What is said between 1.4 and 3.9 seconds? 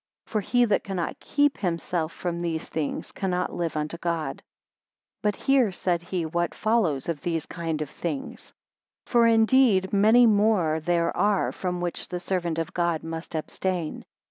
himself from these things, cannot live